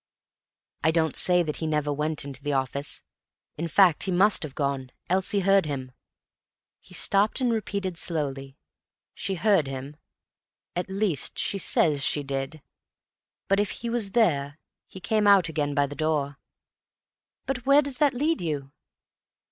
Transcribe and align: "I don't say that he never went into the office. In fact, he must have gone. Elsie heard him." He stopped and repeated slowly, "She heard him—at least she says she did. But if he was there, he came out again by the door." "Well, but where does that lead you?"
"I 0.83 0.89
don't 0.89 1.15
say 1.15 1.43
that 1.43 1.57
he 1.57 1.67
never 1.67 1.93
went 1.93 2.25
into 2.25 2.41
the 2.41 2.53
office. 2.53 3.03
In 3.55 3.67
fact, 3.67 4.01
he 4.01 4.11
must 4.11 4.41
have 4.41 4.55
gone. 4.55 4.91
Elsie 5.11 5.41
heard 5.41 5.67
him." 5.67 5.91
He 6.79 6.95
stopped 6.95 7.39
and 7.39 7.53
repeated 7.53 7.99
slowly, 7.99 8.57
"She 9.13 9.35
heard 9.35 9.67
him—at 9.67 10.89
least 10.89 11.37
she 11.37 11.59
says 11.59 12.03
she 12.03 12.23
did. 12.23 12.63
But 13.47 13.59
if 13.59 13.69
he 13.69 13.91
was 13.91 14.13
there, 14.13 14.57
he 14.87 14.99
came 14.99 15.27
out 15.27 15.49
again 15.49 15.75
by 15.75 15.85
the 15.85 15.93
door." 15.95 16.25
"Well, 16.29 16.35
but 17.45 17.65
where 17.67 17.83
does 17.83 17.99
that 17.99 18.15
lead 18.15 18.41
you?" 18.41 18.71